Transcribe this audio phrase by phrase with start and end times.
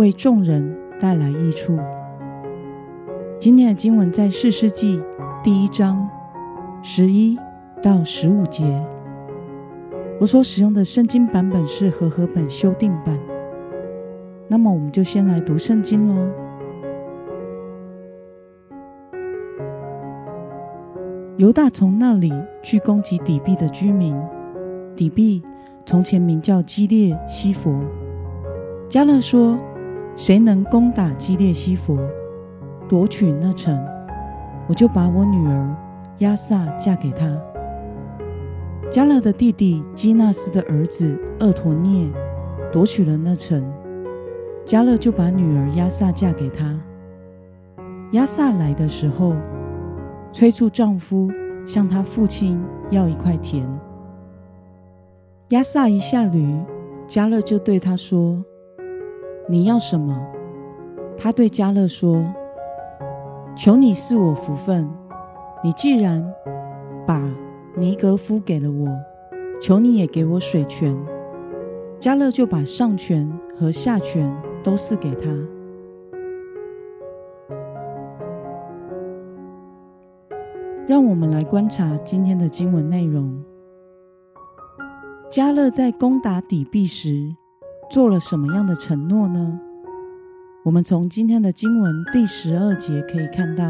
[0.00, 1.78] 为众人带来益处。
[3.38, 4.98] 今天的经文在四世纪
[5.42, 6.08] 第一章
[6.82, 7.38] 十一
[7.82, 8.64] 到十五节。
[10.18, 13.18] 我所使用的圣经版本是和合本修订版。
[14.48, 16.32] 那么，我们就先来读圣经喽。
[21.36, 22.32] 犹大从那里
[22.62, 24.18] 去攻击底壁的居民。
[24.96, 25.42] 底壁
[25.84, 27.78] 从前名叫基列西佛。
[28.88, 29.58] 加勒说
[30.20, 31.98] ：“谁能攻打基列西佛，
[32.86, 33.82] 夺取那城，
[34.68, 35.74] 我就把我女儿
[36.18, 37.26] 亚萨嫁给他。”
[38.92, 42.06] 加勒的弟弟基纳斯的儿子厄陀涅
[42.70, 43.64] 夺取了那城，
[44.66, 46.78] 加勒就把女儿亚萨嫁给他。
[48.12, 49.34] 亚萨来的时候。
[50.32, 51.28] 催促丈夫
[51.66, 53.66] 向他父亲要一块田。
[55.48, 56.56] 亚萨一下驴，
[57.08, 58.44] 加勒就对他说
[59.48, 60.20] ：“你要什么？”
[61.16, 62.24] 他对加勒说
[63.56, 64.88] ：“求你赐我福分。
[65.62, 66.24] 你既然
[67.06, 67.20] 把
[67.76, 68.88] 尼格夫给了我，
[69.60, 70.96] 求你也给我水泉。”
[72.00, 75.28] 加勒就把上泉和下泉都赐给他。
[80.88, 83.44] 让我们来观察今天的经文内容。
[85.30, 87.36] 加勒在攻打底壁时
[87.90, 89.58] 做了什么样的承诺呢？
[90.64, 93.64] 我们从今天的经文第十二节可以看到，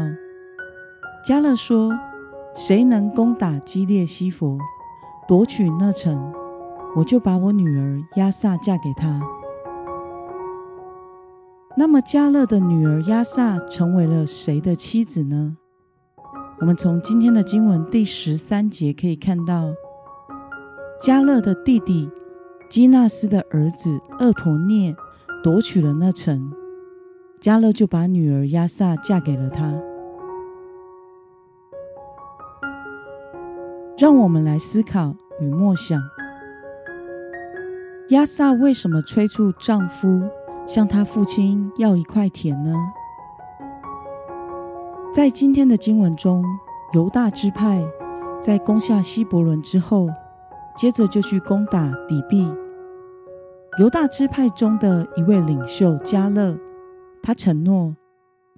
[1.25, 1.91] 加勒说
[2.53, 4.59] ：“谁能攻打基列西佛，
[5.27, 6.31] 夺取那城，
[6.95, 9.19] 我就把我女儿亚萨嫁给他。”
[11.75, 15.57] 那么，加勒的女儿亚萨成为了谁的妻子呢？
[16.59, 19.73] 我们从今天的经文第十三节可以看到，
[21.01, 22.07] 加勒的弟弟
[22.71, 24.95] 基纳斯的儿子厄陀涅
[25.43, 26.53] 夺取了那城，
[27.41, 29.73] 加勒就把女儿亚萨嫁给了他。
[33.97, 36.01] 让我们来思考与默想：
[38.11, 40.21] 亚萨为什么催促丈夫
[40.65, 42.73] 向他父亲要一块田呢？
[45.13, 46.45] 在今天的经文中，
[46.93, 47.83] 犹大支派
[48.41, 50.07] 在攻下希伯伦之后，
[50.75, 52.51] 接着就去攻打底壁。
[53.77, 56.57] 犹大支派中的一位领袖加勒，
[57.23, 57.95] 他承诺，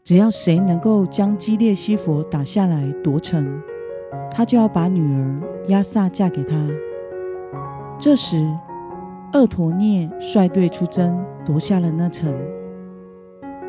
[0.03, 3.61] 只要谁能够将基列西佛打下来夺城，
[4.31, 6.55] 他就要把女儿亚萨嫁给他。
[7.99, 8.43] 这时，
[9.33, 12.35] 厄陀涅率队出征，夺下了那城。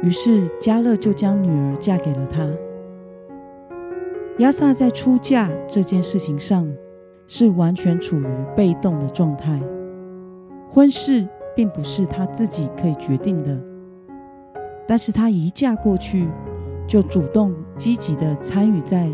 [0.02, 2.48] 于是加勒就将女儿嫁给了他。
[4.38, 6.66] 亚萨在出嫁这件事情上
[7.26, 9.60] 是完全处于被动的状态，
[10.70, 11.26] 婚事
[11.56, 13.60] 并不是她自己可以决定的。
[14.86, 16.28] 但是她一嫁过去，
[16.86, 19.08] 就主动积极的参与在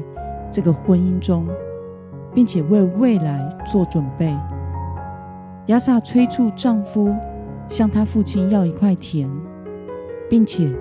[0.51, 1.47] 这个婚姻中，
[2.35, 4.37] 并且为未来做准备。
[5.67, 7.15] 亚萨催促丈夫
[7.69, 9.31] 向他父亲要一块田，
[10.29, 10.73] 并且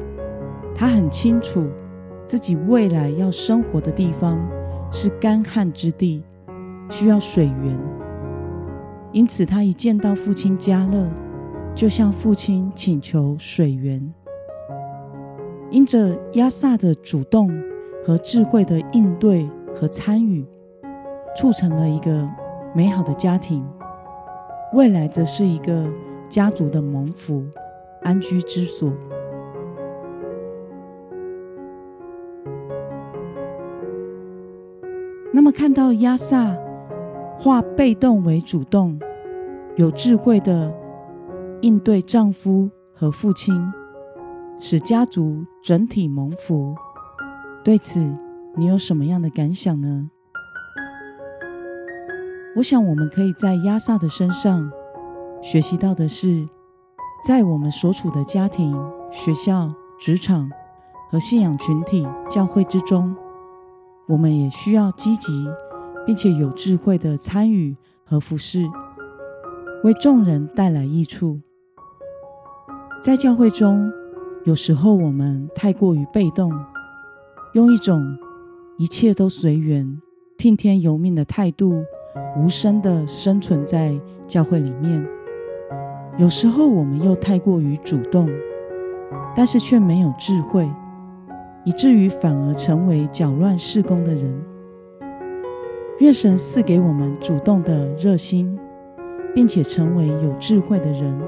[0.74, 1.68] 她很清楚。
[2.26, 4.40] 自己未来要生活的地方
[4.92, 6.24] 是干旱之地，
[6.90, 7.80] 需要水源，
[9.12, 11.08] 因此他一见到父亲加勒，
[11.76, 14.14] 就向父亲请求水源。
[15.70, 17.50] 因着亚萨的主动
[18.04, 20.44] 和智慧的应对和参与，
[21.38, 22.28] 促成了一个
[22.74, 23.64] 美好的家庭，
[24.74, 25.88] 未来则是一个
[26.28, 27.46] 家族的蒙福
[28.02, 28.92] 安居之所。
[35.32, 36.58] 那么，看到亚萨
[37.40, 39.00] 化被动为主动，
[39.78, 40.76] 有智慧的
[41.62, 43.72] 应对丈夫和父亲，
[44.60, 46.76] 使家族整体蒙福。
[47.64, 48.14] 对此，
[48.58, 50.10] 你有什么样的感想呢？
[52.58, 54.70] 我想，我们可以在亚萨的身上
[55.42, 56.46] 学习到的是，
[57.26, 58.78] 在我们所处的家庭、
[59.10, 60.52] 学校、职场
[61.10, 63.16] 和信仰群体、教会之中。
[64.10, 65.48] 我们也需要积极
[66.06, 68.66] 并且有智慧的参与和服侍，
[69.84, 71.40] 为众人带来益处。
[73.02, 73.92] 在教会中，
[74.46, 76.52] 有时候我们太过于被动，
[77.54, 78.18] 用一种
[78.78, 80.02] 一切都随缘、
[80.38, 81.84] 听天由命的态度，
[82.38, 85.02] 无声的生存在教会里面；
[86.18, 88.30] 有时候我们又太过于主动，
[89.36, 90.70] 但是却没有智慧，
[91.64, 94.44] 以至于反而成为搅乱事工的人。
[96.00, 98.58] 愿神赐给我们主动的热心，
[99.36, 101.20] 并且成为有智慧的人。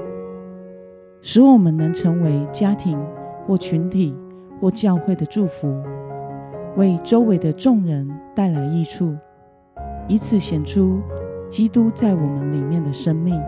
[1.20, 2.98] 使我们能成为家庭
[3.46, 4.16] 或群体
[4.58, 5.82] 或教会的祝福，
[6.76, 9.14] 为周围的众人带来益处，
[10.08, 11.02] 以此显出
[11.50, 13.38] 基督在我们里面的生命。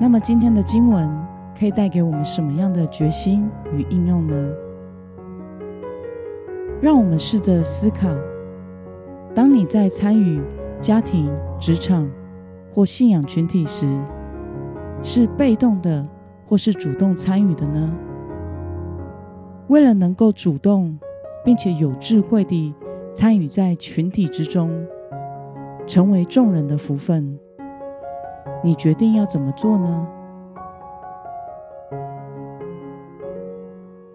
[0.00, 1.08] 那么，今天的经文
[1.56, 4.34] 可以带给我们什么样的决心与应用呢？
[6.82, 8.08] 让我们试着思考：
[9.32, 10.42] 当你在参与
[10.80, 12.10] 家庭、职场，
[12.74, 13.86] 或信仰群体时，
[15.00, 16.04] 是被动的，
[16.44, 17.94] 或是主动参与的呢？
[19.68, 20.98] 为了能够主动
[21.44, 22.74] 并且有智慧地
[23.14, 24.84] 参与在群体之中，
[25.86, 27.38] 成为众人的福分，
[28.64, 30.08] 你决定要怎么做呢？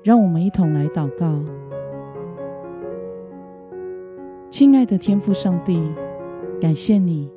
[0.03, 1.41] 让我们一同来祷告，
[4.49, 5.91] 亲爱的天父上帝，
[6.61, 7.29] 感谢你。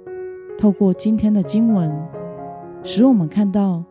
[0.57, 1.93] 透过今天的经文，
[2.85, 3.85] 使我们看到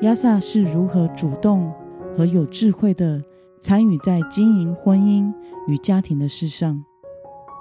[0.00, 1.72] 亚萨是如何主动
[2.16, 3.22] 和有智慧的
[3.60, 5.32] 参与在经营婚姻
[5.68, 6.84] 与家庭的事上，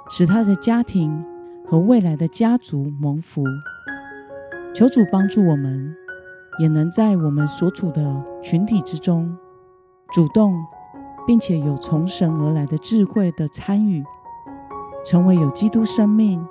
[0.10, 1.24] 使他的家庭
[1.64, 3.44] 和未来的家族蒙福。
[4.74, 5.96] 求主帮助我们，
[6.60, 9.38] 也能在我们所处的群体之中，
[10.12, 10.56] 主动
[11.28, 14.04] 并且有从神而来的智慧的参与，
[15.09, 16.45] 成为有基督生命。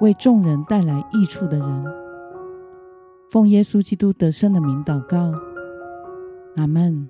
[0.00, 1.84] 为众人带来益处的人，
[3.30, 5.32] 奉耶稣基督得胜的名祷告，
[6.56, 7.08] 阿门。